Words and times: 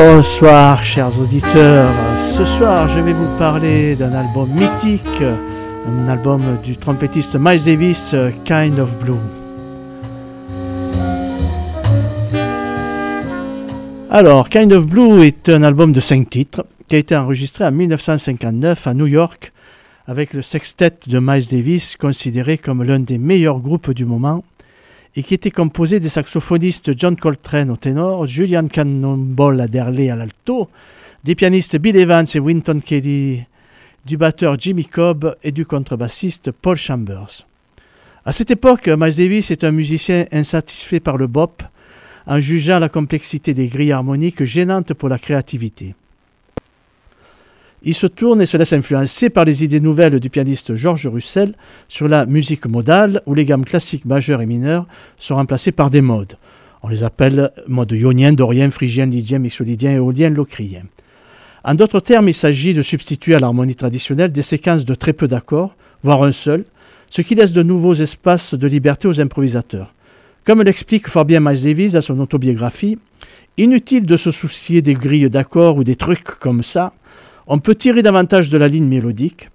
Bonsoir 0.00 0.84
chers 0.84 1.18
auditeurs. 1.18 1.92
Ce 2.20 2.44
soir 2.44 2.88
je 2.88 3.00
vais 3.00 3.12
vous 3.12 3.36
parler 3.36 3.96
d'un 3.96 4.12
album 4.12 4.48
mythique, 4.48 5.24
un 5.88 6.06
album 6.06 6.40
du 6.62 6.76
trompettiste 6.76 7.36
Miles 7.36 7.64
Davis, 7.64 8.14
Kind 8.44 8.78
of 8.78 8.96
Blue. 9.00 9.16
Alors, 14.08 14.48
Kind 14.48 14.72
of 14.72 14.86
Blue 14.86 15.24
est 15.24 15.48
un 15.48 15.64
album 15.64 15.90
de 15.90 15.98
5 15.98 16.30
titres 16.30 16.64
qui 16.88 16.94
a 16.94 16.98
été 17.00 17.16
enregistré 17.16 17.64
en 17.64 17.72
1959 17.72 18.86
à 18.86 18.94
New 18.94 19.08
York 19.08 19.52
avec 20.06 20.32
le 20.32 20.42
sextet 20.42 20.92
de 21.08 21.18
Miles 21.18 21.48
Davis 21.50 21.96
considéré 21.96 22.56
comme 22.56 22.84
l'un 22.84 23.00
des 23.00 23.18
meilleurs 23.18 23.58
groupes 23.58 23.90
du 23.90 24.04
moment 24.04 24.44
et 25.18 25.24
qui 25.24 25.34
était 25.34 25.50
composé 25.50 25.98
des 25.98 26.08
saxophonistes 26.08 26.96
John 26.96 27.16
Coltrane 27.16 27.72
au 27.72 27.76
ténor, 27.76 28.28
Julian 28.28 28.68
Cannonball 28.68 29.60
Adderley 29.60 30.10
à 30.10 30.14
l'alto, 30.14 30.68
des 31.24 31.34
pianistes 31.34 31.76
Bill 31.76 31.96
Evans 31.96 32.24
et 32.32 32.38
Winton 32.38 32.78
Kelly, 32.78 33.44
du 34.06 34.16
batteur 34.16 34.56
Jimmy 34.60 34.84
Cobb 34.84 35.34
et 35.42 35.50
du 35.50 35.66
contrebassiste 35.66 36.52
Paul 36.52 36.76
Chambers. 36.76 37.44
À 38.24 38.30
cette 38.30 38.52
époque, 38.52 38.86
Miles 38.86 39.16
Davis 39.16 39.50
est 39.50 39.64
un 39.64 39.72
musicien 39.72 40.24
insatisfait 40.30 41.00
par 41.00 41.16
le 41.16 41.26
bop, 41.26 41.64
en 42.28 42.38
jugeant 42.38 42.78
la 42.78 42.88
complexité 42.88 43.54
des 43.54 43.66
grilles 43.66 43.90
harmoniques 43.90 44.44
gênantes 44.44 44.94
pour 44.94 45.08
la 45.08 45.18
créativité. 45.18 45.96
Il 47.82 47.94
se 47.94 48.06
tourne 48.08 48.42
et 48.42 48.46
se 48.46 48.56
laisse 48.56 48.72
influencer 48.72 49.30
par 49.30 49.44
les 49.44 49.62
idées 49.62 49.80
nouvelles 49.80 50.18
du 50.18 50.30
pianiste 50.30 50.74
Georges 50.74 51.06
Russell 51.06 51.54
sur 51.86 52.08
la 52.08 52.26
musique 52.26 52.66
modale, 52.66 53.22
où 53.26 53.34
les 53.34 53.44
gammes 53.44 53.64
classiques 53.64 54.04
majeures 54.04 54.42
et 54.42 54.46
mineures 54.46 54.88
sont 55.16 55.36
remplacées 55.36 55.72
par 55.72 55.90
des 55.90 56.00
modes. 56.00 56.34
On 56.82 56.88
les 56.88 57.04
appelle 57.04 57.52
modes 57.68 57.92
ionien, 57.92 58.32
dorien, 58.32 58.70
phrygien, 58.70 59.06
lydien, 59.06 59.38
mixolydien, 59.38 59.92
éolien, 59.92 60.30
locrien. 60.30 60.82
En 61.64 61.74
d'autres 61.74 62.00
termes, 62.00 62.28
il 62.28 62.34
s'agit 62.34 62.74
de 62.74 62.82
substituer 62.82 63.34
à 63.34 63.38
l'harmonie 63.38 63.74
traditionnelle 63.74 64.32
des 64.32 64.42
séquences 64.42 64.84
de 64.84 64.94
très 64.94 65.12
peu 65.12 65.28
d'accords, 65.28 65.76
voire 66.02 66.22
un 66.22 66.32
seul, 66.32 66.64
ce 67.10 67.22
qui 67.22 67.34
laisse 67.34 67.52
de 67.52 67.62
nouveaux 67.62 67.94
espaces 67.94 68.54
de 68.54 68.66
liberté 68.66 69.08
aux 69.08 69.20
improvisateurs. 69.20 69.94
Comme 70.44 70.62
l'explique 70.62 71.08
fort 71.08 71.24
bien 71.24 71.40
Miles 71.40 71.62
Davis 71.62 71.92
dans 71.92 72.00
son 72.00 72.18
autobiographie, 72.20 72.98
inutile 73.56 74.06
de 74.06 74.16
se 74.16 74.30
soucier 74.30 74.82
des 74.82 74.94
grilles 74.94 75.30
d'accords 75.30 75.76
ou 75.76 75.84
des 75.84 75.96
trucs 75.96 76.24
comme 76.38 76.62
ça, 76.62 76.92
on 77.48 77.58
peut 77.58 77.74
tirer 77.74 78.02
davantage 78.02 78.50
de 78.50 78.58
la 78.58 78.68
ligne 78.68 78.86
mélodique. 78.86 79.50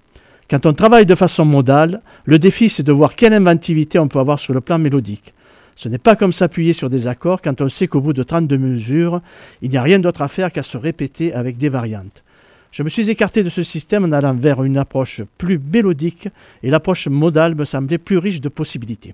Quand 0.49 0.65
on 0.65 0.73
travaille 0.73 1.05
de 1.05 1.15
façon 1.15 1.45
modale, 1.45 2.01
le 2.25 2.39
défi 2.39 2.67
c'est 2.67 2.83
de 2.83 2.91
voir 2.91 3.15
quelle 3.15 3.33
inventivité 3.33 3.99
on 3.99 4.07
peut 4.07 4.19
avoir 4.19 4.39
sur 4.39 4.53
le 4.53 4.61
plan 4.61 4.79
mélodique. 4.79 5.33
Ce 5.75 5.89
n'est 5.89 5.99
pas 5.99 6.15
comme 6.15 6.33
s'appuyer 6.33 6.73
sur 6.73 6.89
des 6.89 7.07
accords 7.07 7.41
quand 7.41 7.61
on 7.61 7.69
sait 7.69 7.87
qu'au 7.87 8.01
bout 8.01 8.13
de 8.13 8.23
32 8.23 8.57
mesures, 8.57 9.21
il 9.61 9.69
n'y 9.69 9.77
a 9.77 9.83
rien 9.83 9.99
d'autre 9.99 10.21
à 10.21 10.27
faire 10.27 10.51
qu'à 10.51 10.63
se 10.63 10.77
répéter 10.77 11.33
avec 11.33 11.57
des 11.57 11.69
variantes. 11.69 12.23
Je 12.71 12.81
me 12.81 12.89
suis 12.89 13.09
écarté 13.11 13.43
de 13.43 13.49
ce 13.49 13.61
système 13.61 14.03
en 14.05 14.11
allant 14.11 14.33
vers 14.33 14.63
une 14.63 14.77
approche 14.77 15.21
plus 15.37 15.59
mélodique 15.59 16.29
et 16.63 16.71
l'approche 16.71 17.07
modale 17.07 17.53
me 17.53 17.65
semblait 17.65 17.99
plus 17.99 18.17
riche 18.17 18.41
de 18.41 18.49
possibilités. 18.49 19.13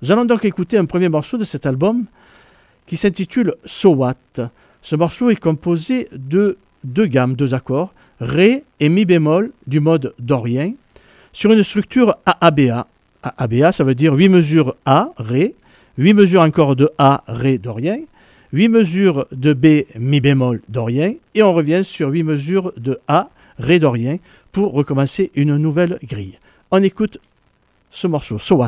Nous 0.00 0.10
allons 0.10 0.24
donc 0.24 0.46
écouter 0.46 0.78
un 0.78 0.86
premier 0.86 1.10
morceau 1.10 1.36
de 1.36 1.44
cet 1.44 1.66
album 1.66 2.06
qui 2.86 2.96
s'intitule 2.96 3.54
So 3.66 3.90
What. 3.90 4.14
Ce 4.80 4.96
morceau 4.96 5.28
est 5.30 5.36
composé 5.36 6.08
de 6.12 6.56
deux 6.84 7.06
gammes, 7.06 7.34
deux 7.34 7.54
accords, 7.54 7.92
Ré 8.20 8.64
et 8.80 8.88
Mi 8.88 9.04
bémol 9.04 9.52
du 9.66 9.80
mode 9.80 10.14
dorien 10.18 10.72
sur 11.32 11.52
une 11.52 11.62
structure 11.62 12.16
AABA. 12.24 12.86
AABA, 13.22 13.72
ça 13.72 13.84
veut 13.84 13.94
dire 13.94 14.14
8 14.14 14.28
mesures 14.28 14.74
A, 14.86 15.10
Ré, 15.18 15.54
8 15.98 16.14
mesures 16.14 16.42
encore 16.42 16.76
de 16.76 16.88
A, 16.98 17.24
Ré, 17.28 17.58
dorien, 17.58 17.98
8 18.52 18.68
mesures 18.68 19.26
de 19.32 19.52
B, 19.52 19.84
Mi 19.98 20.20
bémol, 20.20 20.62
dorien, 20.68 21.14
et 21.34 21.42
on 21.42 21.52
revient 21.52 21.82
sur 21.84 22.08
8 22.08 22.22
mesures 22.22 22.72
de 22.76 22.98
A, 23.08 23.28
Ré, 23.58 23.78
dorien, 23.78 24.16
pour 24.52 24.72
recommencer 24.72 25.30
une 25.34 25.56
nouvelle 25.56 25.98
grille. 26.04 26.38
On 26.70 26.82
écoute 26.82 27.18
ce 27.90 28.06
morceau, 28.06 28.38
So. 28.38 28.62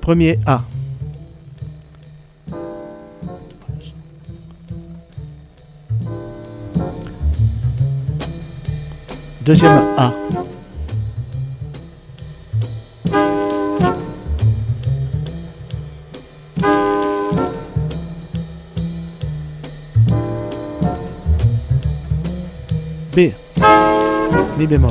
Premier 0.00 0.38
A. 0.46 0.62
Deuxième 9.42 9.82
A. 9.96 10.12
B. 23.14 23.30
Mi 24.58 24.66
bémol. 24.66 24.90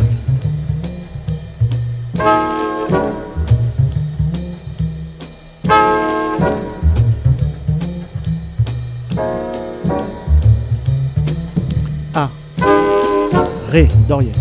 Ré, 13.72 13.88
Dorier. 14.06 14.34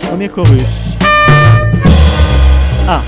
Premier 0.00 0.28
chorus. 0.28 0.92
A. 2.86 3.00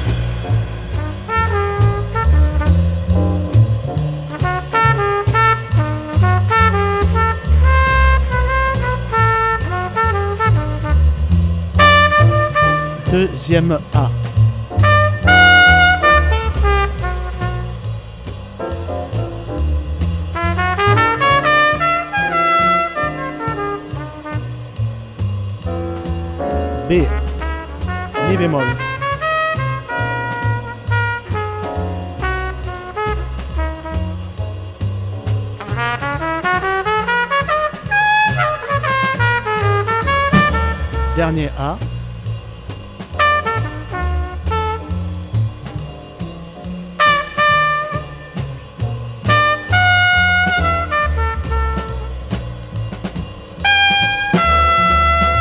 Deuxième 13.12 13.78
A. 13.94 14.07
Dernier 41.16 41.50
A. 41.58 41.76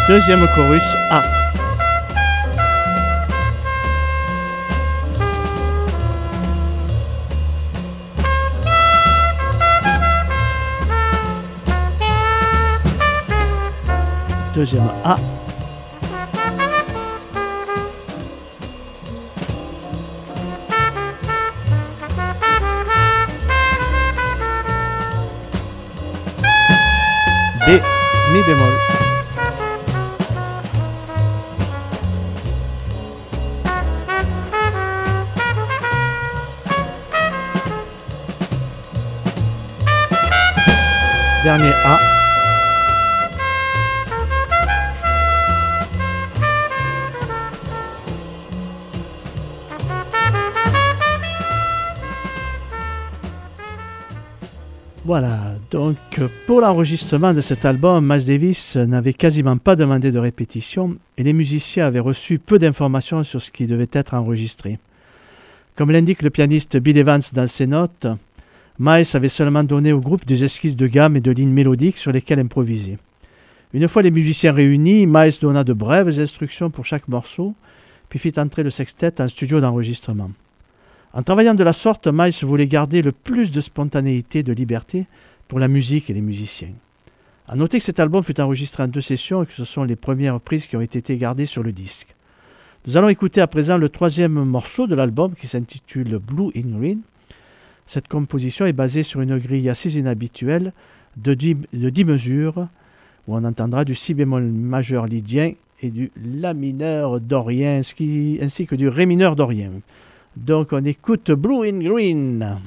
Deuxième 0.07 0.47
chorus 0.55 0.81
A. 1.11 1.46
Deuxième 14.57 14.89
A. 15.03 15.15
B, 27.67 27.79
Mi 28.33 28.43
bémol. 28.47 28.73
Dernier 41.43 41.73
A. 41.85 42.26
Voilà, 55.07 55.55
donc 55.71 55.95
pour 56.47 56.59
l'enregistrement 56.59 57.33
de 57.33 57.39
cet 57.39 57.63
album, 57.63 58.05
Miles 58.05 58.25
Davis 58.25 58.75
n'avait 58.75 59.13
quasiment 59.13 59.55
pas 59.55 59.77
demandé 59.77 60.11
de 60.11 60.19
répétition 60.19 60.97
et 61.17 61.23
les 61.23 61.31
musiciens 61.31 61.85
avaient 61.85 62.01
reçu 62.01 62.39
peu 62.39 62.59
d'informations 62.59 63.23
sur 63.23 63.41
ce 63.41 63.49
qui 63.49 63.67
devait 63.67 63.87
être 63.93 64.15
enregistré. 64.15 64.79
Comme 65.77 65.91
l'indique 65.91 66.23
le 66.23 66.29
pianiste 66.29 66.75
Bill 66.75 66.97
Evans 66.97 67.21
dans 67.31 67.47
ses 67.47 67.67
notes, 67.67 68.07
Miles 68.79 69.07
avait 69.13 69.29
seulement 69.29 69.63
donné 69.63 69.93
au 69.93 70.01
groupe 70.01 70.25
des 70.25 70.43
esquisses 70.43 70.75
de 70.75 70.87
gamme 70.87 71.15
et 71.15 71.21
de 71.21 71.31
lignes 71.31 71.53
mélodiques 71.53 71.97
sur 71.97 72.11
lesquelles 72.11 72.39
improviser. 72.39 72.97
Une 73.71 73.87
fois 73.87 74.01
les 74.01 74.11
musiciens 74.11 74.51
réunis, 74.51 75.07
Miles 75.07 75.39
donna 75.39 75.63
de 75.63 75.71
brèves 75.71 76.19
instructions 76.19 76.69
pour 76.69 76.83
chaque 76.83 77.07
morceau, 77.07 77.55
puis 78.09 78.19
fit 78.19 78.33
entrer 78.35 78.61
le 78.61 78.71
sextet 78.71 79.21
en 79.21 79.29
studio 79.29 79.61
d'enregistrement. 79.61 80.31
En 81.13 81.23
travaillant 81.23 81.55
de 81.55 81.63
la 81.63 81.73
sorte, 81.73 82.07
Miles 82.07 82.33
voulait 82.43 82.67
garder 82.67 83.01
le 83.01 83.11
plus 83.11 83.51
de 83.51 83.61
spontanéité, 83.61 84.43
de 84.43 84.53
liberté 84.53 85.07
pour 85.47 85.59
la 85.59 85.67
musique 85.67 86.09
et 86.09 86.13
les 86.13 86.21
musiciens. 86.21 86.73
A 87.47 87.55
noter 87.55 87.77
que 87.77 87.83
cet 87.83 87.99
album 87.99 88.23
fut 88.23 88.39
enregistré 88.41 88.83
en 88.83 88.87
deux 88.87 89.01
sessions 89.01 89.43
et 89.43 89.45
que 89.45 89.53
ce 89.53 89.63
sont 89.63 89.83
les 89.83 89.95
premières 89.95 90.39
prises 90.41 90.67
qui 90.67 90.75
ont 90.75 90.81
été 90.81 91.15
gardées 91.15 91.45
sur 91.45 91.63
le 91.63 91.71
disque. 91.71 92.13
Nous 92.85 92.97
allons 92.97 93.09
écouter 93.09 93.41
à 93.41 93.47
présent 93.47 93.77
le 93.77 93.89
troisième 93.89 94.33
morceau 94.43 94.85
de 94.85 94.95
l'album 94.95 95.33
qui 95.33 95.47
s'intitule 95.47 96.19
Blue 96.19 96.51
in 96.55 96.77
Green. 96.77 97.01
Cette 97.85 98.09
composition 98.09 98.65
est 98.65 98.73
basée 98.73 99.03
sur 99.03 99.21
une 99.21 99.37
grille 99.37 99.69
assez 99.69 99.97
inhabituelle 99.97 100.73
de 101.15 101.33
10, 101.33 102.05
mesures, 102.05 102.67
où 103.27 103.35
on 103.35 103.43
entendra 103.43 103.85
du 103.85 103.95
si 103.95 104.13
bémol 104.13 104.43
majeur 104.43 105.07
lydien 105.07 105.53
et 105.81 105.89
du 105.89 106.11
la 106.21 106.53
mineur 106.53 107.19
dorien, 107.21 107.79
ainsi 107.79 108.67
que 108.67 108.75
du 108.75 108.89
ré 108.89 109.05
mineur 109.05 109.35
dorien. 109.35 109.71
Donc 110.45 110.71
on 110.71 110.85
écoute 110.85 111.31
Blue 111.31 111.67
in 111.67 111.79
Green. 111.79 112.59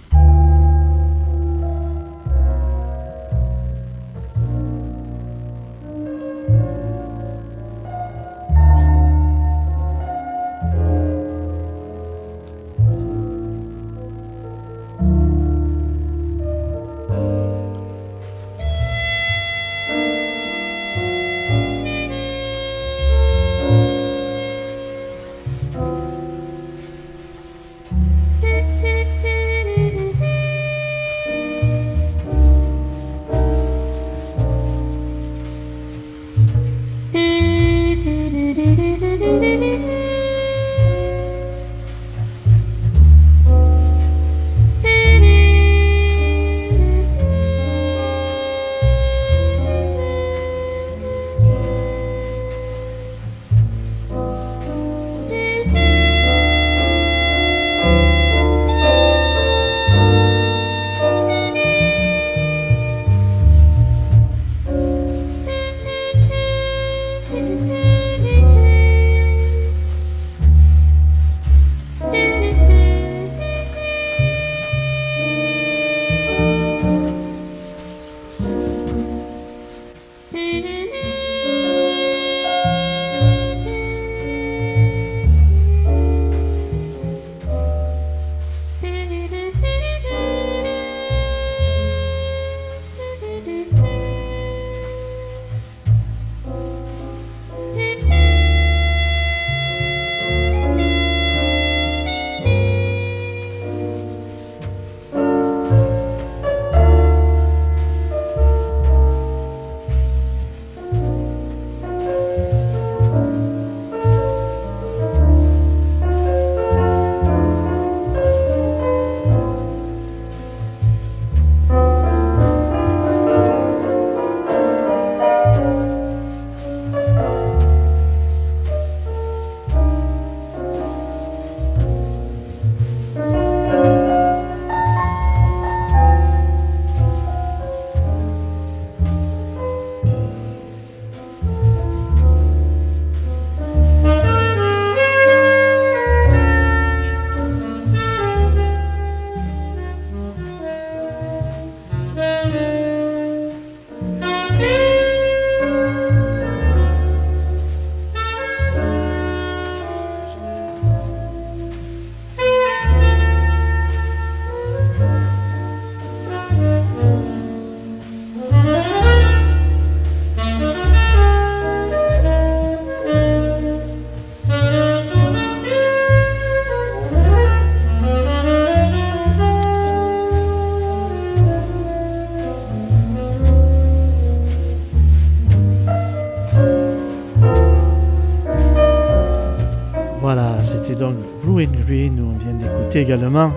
Également 193.01 193.55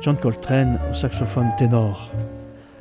John 0.00 0.16
Coltrane 0.16 0.78
au 0.88 0.94
saxophone 0.94 1.48
ténor. 1.58 2.12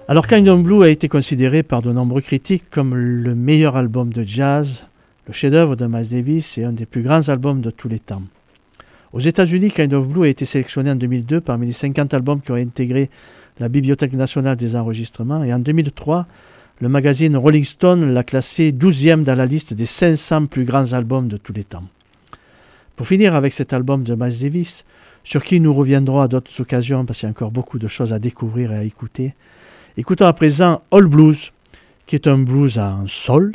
Alors 0.08 0.28
Kind 0.28 0.48
Blue 0.62 0.84
a 0.84 0.90
été 0.90 1.08
considéré 1.08 1.64
par 1.64 1.82
de 1.82 1.92
nombreux 1.92 2.22
critiques 2.22 2.66
comme 2.70 2.96
le 2.96 3.34
meilleur 3.34 3.78
album 3.78 4.14
de 4.14 4.24
jazz, 4.24 4.86
le 5.26 5.34
chef-d'œuvre 5.34 5.76
de 5.76 5.88
Miles 5.88 6.10
Davis 6.10 6.60
et 6.60 6.66
un 6.66 6.72
des 6.72 6.86
plus 6.86 7.02
grands 7.02 7.30
albums 7.30 7.62
de 7.62 7.72
tous 7.72 7.88
les 7.88 7.98
temps. 7.98 8.22
Aux 9.12 9.20
États-Unis, 9.20 9.72
Kind 9.72 9.94
of 9.96 10.08
Blue 10.08 10.26
a 10.26 10.28
été 10.28 10.46
sélectionné 10.46 10.92
en 10.92 10.96
2002 10.96 11.42
parmi 11.42 11.66
les 11.66 11.74
50 11.74 12.14
albums 12.14 12.42
qui 12.42 12.52
ont 12.52 12.56
intégré 12.56 13.10
la 13.60 13.70
Bibliothèque 13.70 14.14
nationale 14.14 14.56
des 14.56 14.76
enregistrements 14.76 15.44
et 15.44 15.52
en 15.52 15.60
2003, 15.60 16.28
Le 16.80 16.90
magazine 16.90 17.38
Rolling 17.38 17.64
Stone 17.64 18.14
l'a 18.14 18.24
classé 18.24 18.72
12e 18.72 19.24
dans 19.24 19.36
la 19.36 19.46
liste 19.46 19.74
des 19.74 19.86
500 19.86 20.48
plus 20.48 20.66
grands 20.66 20.94
albums 20.94 21.28
de 21.28 21.38
tous 21.38 21.54
les 21.54 21.64
temps. 21.64 21.84
Pour 22.96 23.08
finir 23.08 23.34
avec 23.34 23.54
cet 23.54 23.74
album 23.74 24.04
de 24.04 24.14
Miles 24.14 24.40
Davis, 24.40 24.86
sur 25.24 25.44
qui 25.44 25.60
nous 25.60 25.74
reviendrons 25.74 26.22
à 26.22 26.28
d'autres 26.28 26.62
occasions 26.62 27.06
parce 27.06 27.20
qu'il 27.20 27.28
y 27.28 27.30
a 27.30 27.32
encore 27.32 27.52
beaucoup 27.52 27.80
de 27.80 27.88
choses 27.88 28.14
à 28.14 28.20
découvrir 28.20 28.72
et 28.72 28.78
à 28.78 28.84
écouter, 28.84 29.34
écoutons 29.98 30.26
à 30.26 30.34
présent 30.34 30.82
All 30.92 31.08
Blues, 31.08 31.52
qui 32.06 32.16
est 32.16 32.28
un 32.28 32.38
blues 32.38 32.78
en 32.78 33.08
sol, 33.08 33.54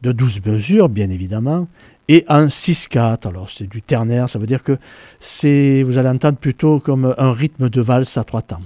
de 0.00 0.12
12 0.12 0.44
mesures 0.46 0.88
bien 0.88 1.10
évidemment, 1.10 1.68
et 2.08 2.24
en 2.28 2.46
6-4. 2.46 3.28
Alors 3.28 3.50
c'est 3.50 3.68
du 3.68 3.82
ternaire, 3.82 4.28
ça 4.28 4.38
veut 4.38 4.46
dire 4.46 4.62
que 4.62 4.78
c'est, 5.20 5.82
vous 5.82 5.98
allez 5.98 6.08
entendre 6.08 6.38
plutôt 6.38 6.80
comme 6.80 7.14
un 7.18 7.32
rythme 7.32 7.68
de 7.68 7.80
valse 7.80 8.16
à 8.16 8.24
trois 8.24 8.42
temps. 8.42 8.62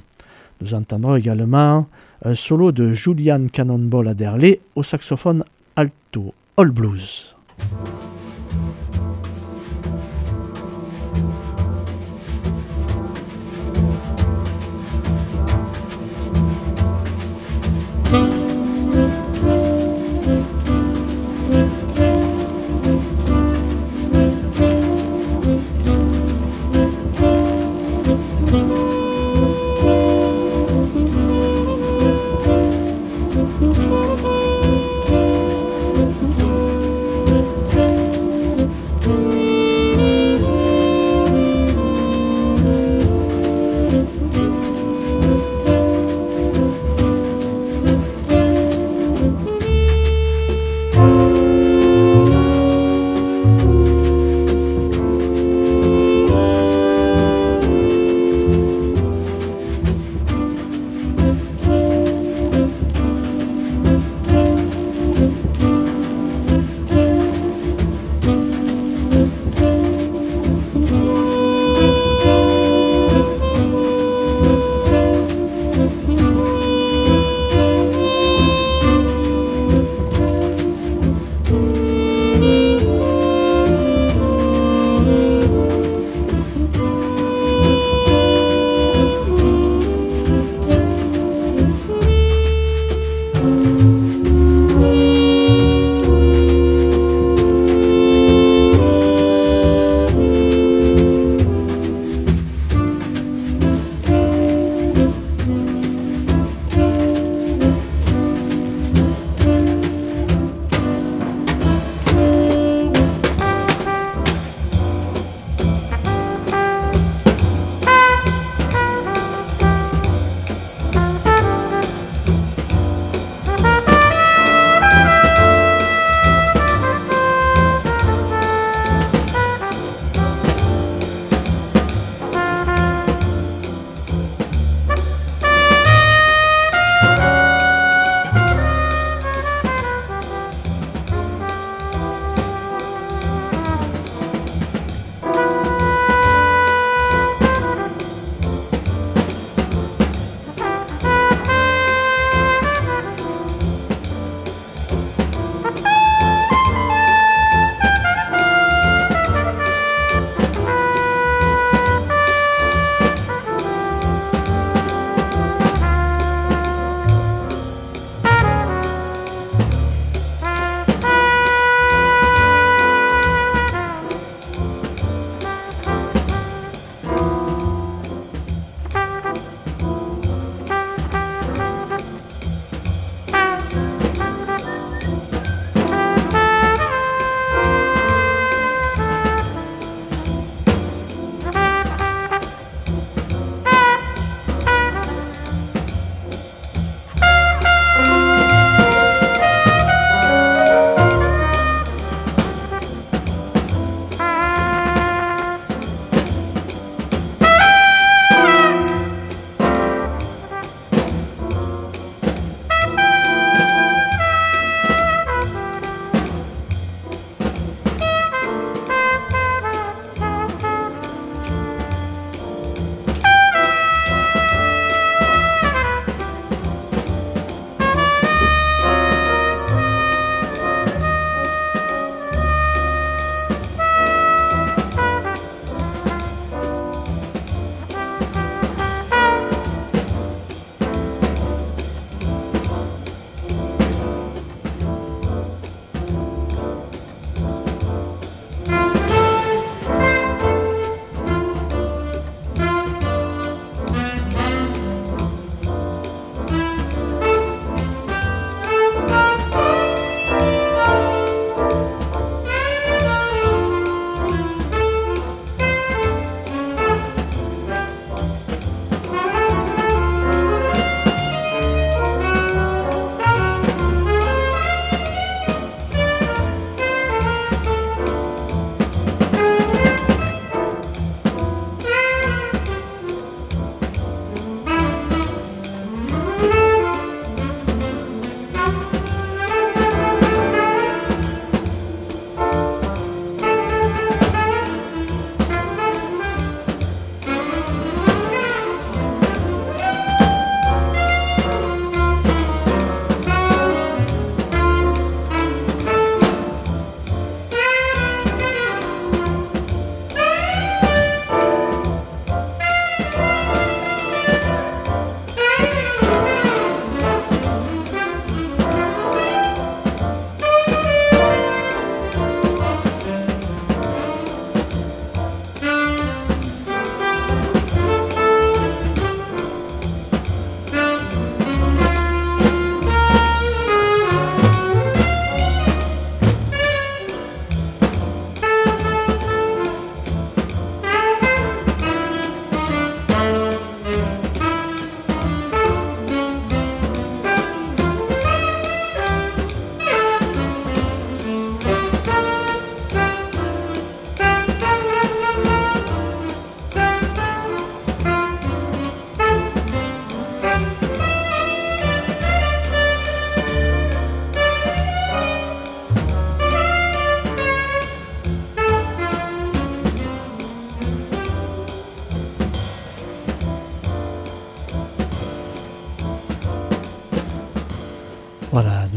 Nous 0.61 0.73
entendrons 0.73 1.17
également 1.17 1.87
un 2.25 2.35
solo 2.35 2.73
de 2.73 2.95
Julian 2.95 3.47
Cannonball 3.53 4.09
Adderley 4.09 4.61
au 4.75 4.83
saxophone 4.83 5.45
alto, 5.75 6.33
All 6.57 6.71
Blues. 6.71 7.35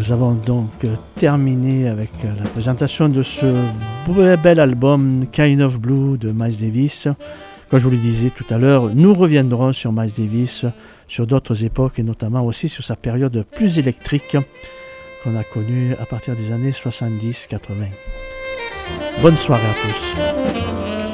Nous 0.09 0.15
avons 0.15 0.33
donc 0.33 0.87
terminé 1.17 1.87
avec 1.87 2.09
la 2.23 2.49
présentation 2.49 3.09
de 3.09 3.21
ce 3.21 3.45
bel 4.41 4.59
album 4.59 5.27
Kind 5.31 5.61
of 5.61 5.77
Blue 5.79 6.17
de 6.17 6.31
Miles 6.31 6.57
Davis. 6.57 7.07
Comme 7.69 7.77
je 7.77 7.83
vous 7.83 7.91
le 7.91 7.98
disais 7.98 8.31
tout 8.31 8.45
à 8.50 8.57
l'heure, 8.57 8.89
nous 8.95 9.13
reviendrons 9.13 9.72
sur 9.72 9.91
Miles 9.91 10.11
Davis 10.17 10.65
sur 11.07 11.27
d'autres 11.27 11.63
époques 11.63 12.00
et 12.00 12.03
notamment 12.03 12.43
aussi 12.43 12.69
sur 12.69 12.83
sa 12.83 12.95
période 12.95 13.45
plus 13.51 13.77
électrique 13.77 14.35
qu'on 15.24 15.37
a 15.37 15.43
connue 15.43 15.93
à 16.01 16.07
partir 16.07 16.35
des 16.35 16.51
années 16.51 16.72
70-80. 16.72 17.59
Bonne 19.22 19.37
soirée 19.37 19.61
à 19.61 19.87
tous. 19.87 21.08